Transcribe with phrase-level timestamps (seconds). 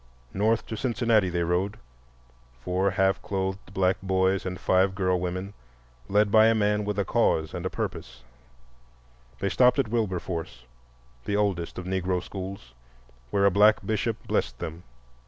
[0.33, 6.55] North to Cincinnati they rode,—four half clothed black boys and five girl women,—led by a
[6.55, 8.23] man with a cause and a purpose.
[9.37, 10.65] They stopped at Wilberforce,
[11.25, 12.73] the oldest of Negro schools,
[13.29, 14.81] where a black bishop blessed them.